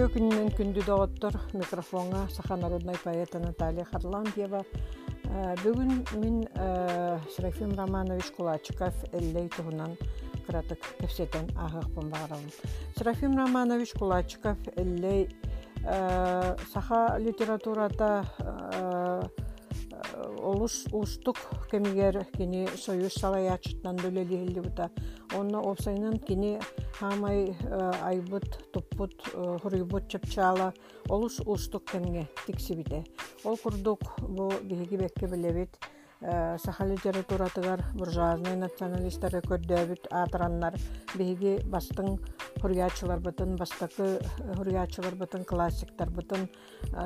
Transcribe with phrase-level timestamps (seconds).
[0.00, 4.62] Өтө күннен күндү доғыттыр микрофонға саха народный поэта Наталья Харландьева.
[5.60, 6.38] Бүгін мен
[7.34, 9.98] Серафим Романович Кулачиков эллей туһунан
[10.46, 12.48] кыратык кепсетен ағықпын бағаралым.
[12.96, 15.28] Серафим Романович Кулачиков эллей
[16.72, 18.24] саха литературата
[20.42, 21.36] олус устук
[21.70, 24.90] кемигер кини союз салаячыттан бөлелиэлли бута
[25.38, 26.58] онно опсайнан кини
[26.98, 27.56] хамай
[28.02, 29.14] айбыт туппут
[29.62, 30.72] хуруйбут чапчаала
[31.08, 33.04] олус устук кемге тиксибите.
[33.44, 35.76] Ол курдук бу биһиги бекке билебит.
[36.20, 40.74] Саха литературатыгар буржуазный националисттары көрдөөбүт аатараннар
[41.14, 42.18] биһиги бастың
[42.60, 44.08] хуруячыларбытын бастакы
[44.58, 46.44] хуруячыларбытын классиктарбытын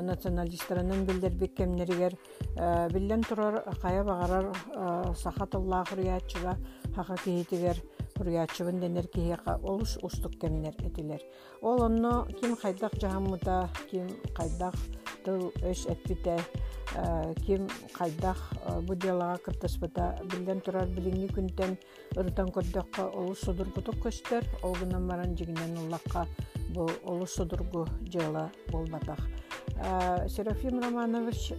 [0.09, 2.18] националисттарынан билдербик кемнеригер
[2.92, 4.50] биллен турар кая багарар
[5.15, 6.56] саха тыллаа хуруячыга
[6.96, 7.78] хака киһитигер
[8.18, 11.23] хуруячыбын денер киһиэка олус устук кемнер этилер
[11.62, 14.74] ол онно ким хайдах жаһаммыта ким хайдах
[15.24, 16.36] тыл өс эппите
[17.46, 18.40] ким хайдах
[18.86, 21.76] бу делага кыртыспыта билден турар билиңи күнтен
[22.16, 26.26] ырытан көрдөккө олус судургутук көстөр ол гынан баран жигинен уллакка
[26.74, 29.26] бу олус судургу жыла болбатах
[30.28, 31.52] Серафим Романович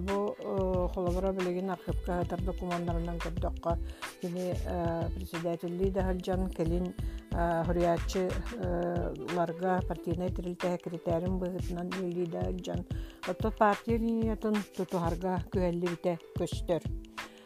[0.00, 0.34] бу
[0.94, 3.76] холобора билеген архивка тар документтарынан көрдөккө
[4.22, 4.54] кини
[5.14, 6.94] председателли дахалжан келин
[7.68, 12.84] хуриячыларга партийный тирилте секретарин быгытынан лили дахалжан
[13.28, 16.82] отто партия линиятын тутухарга көстөр.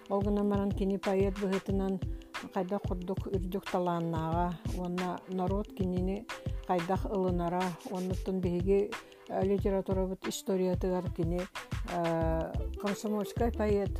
[0.08, 2.00] Ол гына маран кини поэт быгытынан
[2.54, 6.26] кайда курдук үрдүк талааннаага уонна народ кинини
[6.66, 8.90] кайдах ылынара оннуттун биһиги
[9.28, 11.40] литература вот историятыгар кини
[12.80, 13.92] комсомольская поэт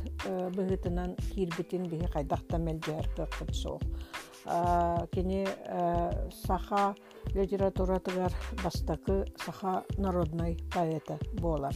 [0.55, 3.81] быгытынан киирбитин биһи кайдахта мелдер кыркыт соох
[5.11, 5.47] кини
[6.45, 6.95] саха
[7.33, 8.31] литературатыгар
[8.63, 11.73] бастакы саха народной поэта буолар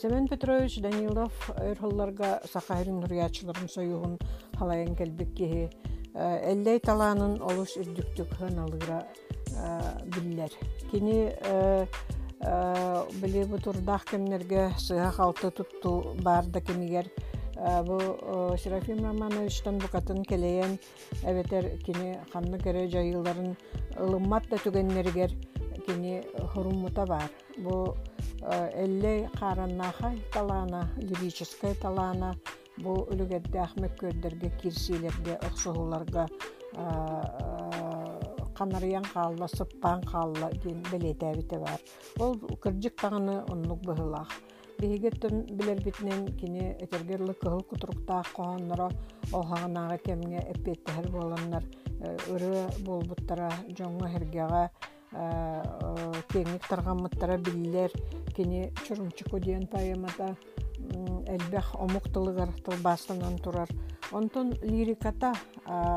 [0.00, 4.14] Семен Петрович Данилов өрхолларга сахарин нурьячыларын союғын
[4.56, 5.68] халайын келбек кеһи
[6.14, 9.04] эллей талаанын олус үрдүктүк хыналыра
[10.14, 10.50] биллер.
[10.90, 11.34] Кини
[12.40, 17.06] били бу турдах кемнерге сыга халты тутту барда кемигер
[17.84, 20.78] бу Серафим Романовичтан букатын келейен
[21.22, 23.56] эбетер кини ханны кере жайыларын
[23.98, 25.34] ылыммат да түгеннергер
[25.86, 26.22] кини
[26.54, 27.28] хуруммута бар.
[27.58, 27.94] Бу
[28.72, 32.34] эллей караннаха талаана лирическая талаана
[32.78, 36.26] бу үлүгерде ахмет көрдерге кирсилерге оксоһуларга
[38.60, 39.06] канарыян
[39.56, 41.80] сыппаан хаалла диэн белетээбите бар
[42.22, 42.32] ол
[42.62, 44.30] кырдьык таҕаны оннук быһылаах
[44.80, 48.88] биһигеттен билербитинен кини этергерлы кыһыл кутуруктаах коһонноро
[49.38, 51.64] оһаҕынааҕа кемҥе эппиэттэһэр буоланнар
[52.34, 52.54] ыры
[52.84, 54.64] буолбуттара дьоҥҥо хергеҕа
[56.32, 57.90] кеңик таргаммыттара биллер
[58.36, 60.36] кини чурумчуку диэн поэмата
[61.34, 63.70] элбэх омуктылыгар тылбаастанан турар
[64.12, 65.32] онтон лириката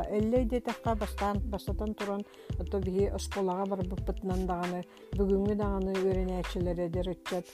[0.10, 2.22] эллей детекка бастан бастатан туран
[2.60, 4.82] ото биһи осколага барбыппытынан даганы
[5.18, 7.46] бүгүнгү даганы үйренээчилери деречет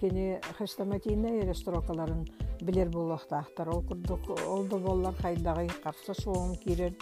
[0.00, 2.22] кини хрестоматийна эрестрокаларын
[2.62, 6.94] билер буллахтаахтар ол курдук ол да боллар хайдагы карса суоң кирер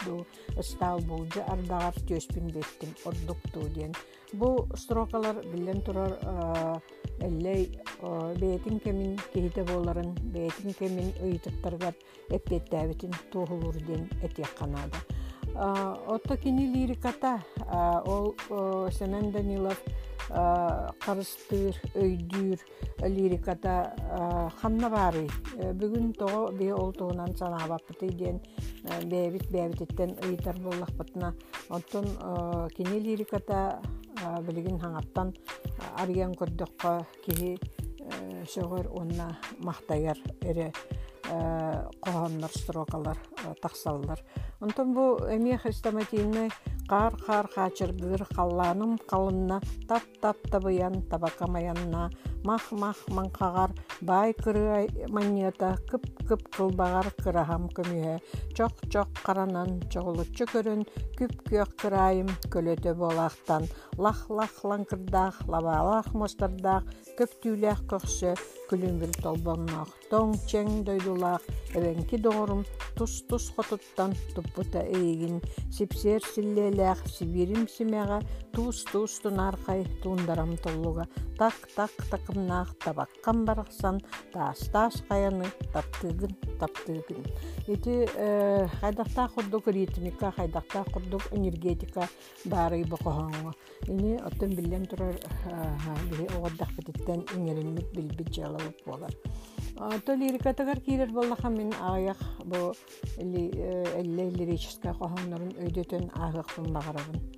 [0.57, 3.93] ыстал булжы ардагар төспүн беттим ордукту диен
[4.33, 6.17] бу строкалар билен турар
[7.21, 11.95] эллей бээтин кемин киһите буоларын бээтин кемин ыйытыктаргар
[12.87, 14.59] эппеттээбитин туухулур диэн этиэк
[16.07, 17.43] отто кини лириката
[18.05, 18.35] ол
[18.91, 19.81] семен данилов
[21.05, 22.59] карыстыыр өйдүүр
[23.07, 23.95] лириката
[24.61, 25.27] ханна баары
[25.73, 28.39] бүгүн того бии ол туунан санаабаппыты диэн
[29.09, 31.33] бээбит бээбититтен ыйытар буоллахпытына
[31.69, 32.05] онтон
[32.75, 33.81] кини лириката
[34.45, 35.33] билигин хаңаттан
[35.97, 37.57] арыян көрдөккө киһи
[38.53, 39.27] сөҕөр уонна
[39.59, 40.71] махтайар эре
[41.27, 43.17] коһоннор строкалар
[43.61, 44.19] тахсаллар
[44.59, 45.03] онтон бу
[45.35, 46.49] эмиэ хрестоматийный
[46.87, 52.09] каар хаар хаачыргыыр халлааным калынна тап тап табыян табакамаянна
[52.47, 53.73] мах мах маңкагар
[54.09, 58.15] бай кырыай маньята кып кып кылбагар кырахам көмүһэ.
[58.55, 60.85] Чок чок каранан чоголуччу көрөн
[61.17, 63.67] күп күйөк кырайым көлөтө болаахтан
[63.97, 66.87] лах лах лаңкырдаах лабаалаах мостардаах
[67.19, 68.35] көптүүлээх көксө
[68.69, 71.43] күлүмбүл толбонноох тоң чең дойдулаах
[71.75, 72.63] эбенки доорум
[72.97, 75.41] тус тус хотуттан туппута эйигин.
[75.71, 78.19] Сипсер силлелээх сибирим симэҕэ
[78.53, 81.05] туус туус тунаархай туундарам толлуга.
[81.37, 83.99] Так так так кымнаах табаккан барахсан
[84.33, 87.25] таастаас каяны таптыгын таптыгын.
[87.67, 88.05] Ити
[88.79, 92.07] хайдахтаа курдук ритмика хайдахтаа курдук энергетика
[92.45, 93.53] баары бокоһоңо
[93.87, 95.15] ини оттон биллен турар
[96.09, 99.13] биһи оҕордах бититтен иҥеринмит билбит жалабык буолар.
[100.05, 102.73] То лирикатыгар киирер боллаха мен агаях бу
[103.17, 106.11] элле лирическая кохоннорун өйдөтөн
[106.73, 107.36] багарабын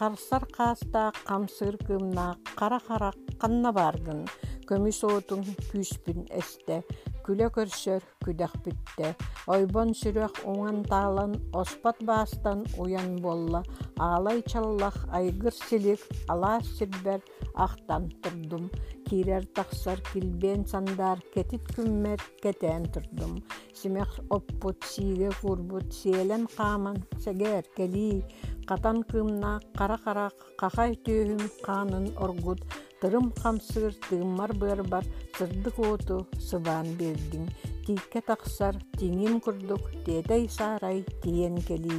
[0.00, 2.26] қарсар қаста қамсыр кымна
[2.58, 3.10] қара қара
[3.42, 4.22] қанна баргын
[4.70, 6.78] көмүс оотун күүспүн эсте
[7.26, 9.10] күлө көрсөр күдах бүтте
[9.54, 13.60] ойбон сүрөх уңан таалан оспат баастан уян болла.
[14.00, 16.00] Аалай чаллах айгыр силик
[16.32, 17.20] алаас сирбер
[17.54, 18.70] ахтан турдум
[19.08, 23.42] кирер тахсар килбен сандар кетит күммер кетен турдум
[23.74, 28.24] симех оппут сиге курбут сиэлен кааман сегер кели.
[28.70, 30.26] Катан кымна кара кара
[30.62, 32.60] какай түйүм канын оргут.
[33.00, 35.04] Тырым хамсыр тыыммар быр бар
[35.36, 36.16] сырдык ооту
[36.48, 37.46] сыбаан бердиң
[37.86, 41.96] тиикке тахсар тиңим курдук тиэтэй саарай тиен кели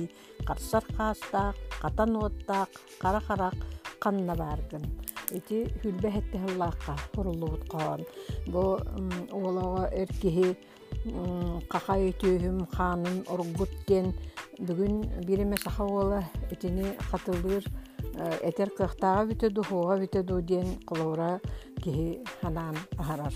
[0.48, 2.70] карсар каастаак катан уоттаак
[3.02, 3.58] кара карак
[4.04, 4.86] канна бааргын
[5.38, 8.02] ити хүлбэһэтти хыллаакка хуруллубут коон
[8.54, 8.64] бу
[10.02, 10.56] эркиһи
[11.70, 14.14] какай түйүм хаанын оргут диэн.
[14.62, 17.66] Бүгүн биреме саха уола итини хатылыыр
[18.46, 21.40] этер кыахтаага бүтөду хуга бүтөду диэн колоора
[21.84, 23.34] киһи ханаан аһарар.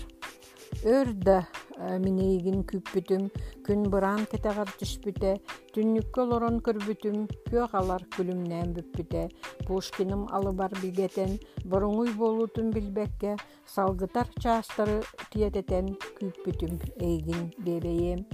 [2.04, 3.28] Минейигин күппүтүм
[3.66, 5.32] күн быраан кетегар түспүтэ
[5.76, 9.26] түннүккө олорон көрбүтүм күөх алар күлүмнээн бүппүтэ.
[9.66, 13.36] Пушкиным алыбар бигетен боруңуй болутун билбекке
[13.76, 15.00] салгытар чаастары
[15.32, 16.78] тиететен күппүтүм
[17.10, 18.24] эйгин бебейем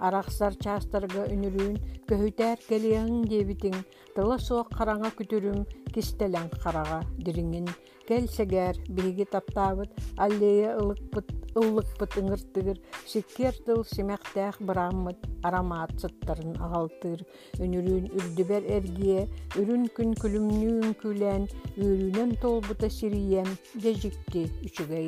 [0.00, 1.76] арахсар чаастарга үнүрүүн
[2.08, 3.76] көһүтээр келиэҥиҥ диэбитиҥ
[4.16, 5.60] тыла суох хараҥа күтүрүм
[5.94, 7.66] кистэлэҥ харага дириҥин
[8.08, 9.90] кэлсэгэр биһиги таптаабыт
[10.24, 11.28] аллея ылыкпыт
[11.60, 12.78] ыллыкпыт ыҥыртыгыр.
[13.10, 17.20] Сиккер тыл симэхтээх бырааммыт арамаат сыттарын аҕалтыыр
[17.62, 19.22] үнүрүүн үрдүбэр эргие
[19.60, 21.44] үрүн күн күлүмнүүн күлэн
[21.82, 23.48] үүрүүнэн толбута сирием
[23.82, 25.06] дежикти үчүгэй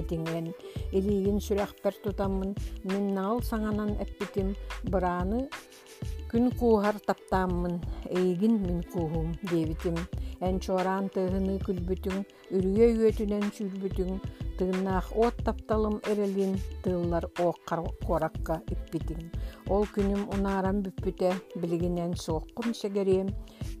[0.00, 0.46] этиҥэн.
[0.96, 2.54] Илиигин сүрэхпэр тутаммын
[2.90, 4.54] миннаал саҥанан эппитим
[4.90, 5.48] бырааны
[6.30, 7.80] күн куухар таптааммын
[8.18, 9.96] эйигин мин куухум диэбитим.
[10.46, 12.18] Эн чуораан тыыһыны күлбүтүң
[12.56, 14.12] үрүө үөтүнэн сүүрбүтүң
[14.60, 16.52] тыыннаах уот тапталым эрелин
[16.84, 19.26] тыыллар ооккар куоракка иппитиң
[19.74, 21.30] ол күнүм унааран бүппүтэ
[21.60, 23.30] билигинэн суоккун сегериэм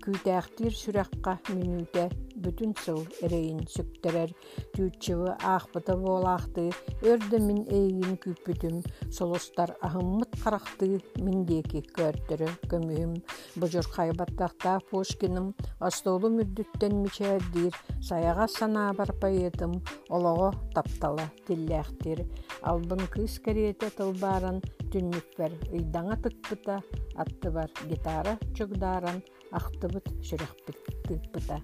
[0.04, 2.04] күүтээхтиир сүрэхха мүнүүтэ
[2.44, 4.32] бүтүн сыл эрэйин сүктерер
[4.76, 6.68] түүччүбы аахпыта буолаахты
[7.04, 8.80] өрдө мин эйигин күппүтүм
[9.16, 13.14] солустар аһыммыт харахты мин диэки көөртөрө көмүһүм.
[13.60, 22.24] Бужурхайбаттахта пушкиным остолу мүрдүттен мичээрдиир саяга санаа барпайытым олого таптала тиллээхтир
[22.62, 26.80] албын кыыс кэриэтэ тылбааран түннүкпер ыйдаҥа тыкпыта
[27.22, 29.22] аттыбар гитара чугдааран
[29.52, 31.58] ахтыбыт сүрэхпит тыппыта.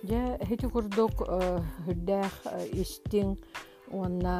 [0.00, 1.12] Дьэ хити курдук
[1.84, 2.32] хүрдээх
[2.72, 3.36] истиң
[3.92, 4.36] уонна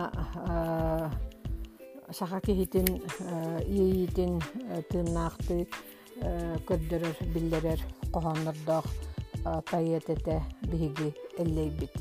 [2.16, 2.88] саха киһитин
[3.68, 4.40] иэйитин
[4.88, 5.68] тыыннаахты
[6.68, 7.80] көрдөрөр биллерер
[8.14, 8.88] кохоннордоох
[9.70, 10.40] тайетете
[10.70, 11.92] биһиги эллейбит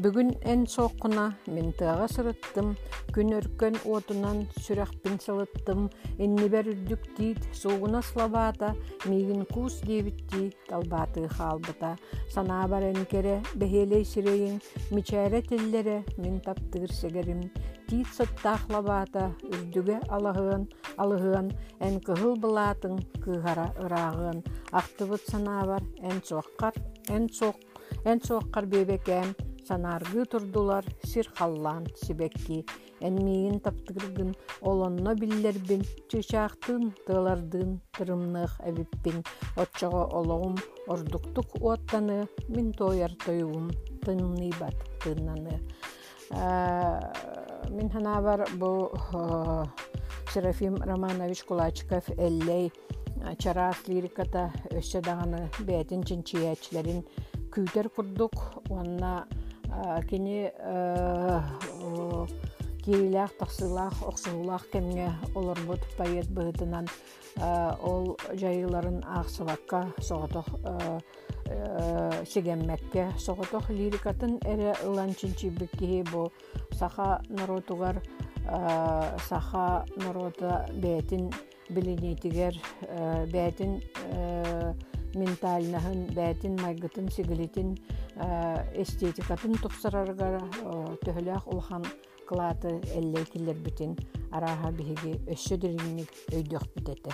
[0.00, 2.68] бүгүн эн сооккуна мен тыаҕа сырыттым
[3.12, 5.90] күн өркөн уотунан сүрэхпин сылыттым.
[6.24, 8.72] Иннибэр үрдүк тиит суугуна слабаата
[9.04, 11.90] миигин куус диэбитти талбаатыы хаалбыта
[12.34, 14.54] санаа баран кере бэһиэлэй сирэйиҥ
[14.94, 17.42] мичээрэ тиллере мин таптыыр сэгерим
[17.88, 20.62] тиит сыттаахлабаата үрдүгэ алаһыан
[21.02, 21.48] алыһыан
[21.86, 24.38] эн кыһыл былаатыҥ кыыһара ырааҕыан
[24.78, 26.74] ахтыбыт санаабар эн суоххар
[27.14, 27.56] эн суох
[28.10, 32.66] эн суоххар биэбекээн санааргыы турдулар сир халлаан сибекки.
[33.00, 39.24] Энмиигин таптыгыргын олонно биллербин чыычаахтыын тыалардыын тырымныах эбиппин.
[39.56, 40.56] Отчоҕо олоҕум
[40.92, 43.70] ордуктук уоттаны мин тойар тойугум
[44.04, 45.54] тынныбат тыыннаны
[47.76, 48.70] мин ханаабар бу
[50.32, 52.72] Серафим Романович Кулачков эллей
[53.38, 57.04] чараас лириката өссө даҕаны бээтин чинчиячилерин
[57.52, 58.32] күүтер курдук.
[58.70, 59.26] Уонна
[60.08, 60.38] кини
[62.84, 66.86] киилээх тахсыылаах охсуулаах кемҥэ олорбут пайыт быһытынан
[67.90, 68.04] ол
[68.40, 70.46] жайыларын аахсыбакка соҕотох
[72.32, 76.22] сигэммэкке соҕотох лирикатын эре ылан чинчибик киһи бу
[76.78, 77.96] саха народугар
[79.28, 80.50] саха народа
[80.82, 81.24] бээтин
[81.74, 82.54] билинитигер
[83.34, 83.72] бээтин
[85.20, 87.68] ментальнаһын бәэтин майгытын сигалитин
[88.16, 90.40] эстетикатын тупсараргар
[91.04, 91.84] төһөлөөх улахан
[92.28, 93.96] кылааты эллей киллербитин
[94.30, 97.12] арааха биһиги өссө дирининик өйдөх битете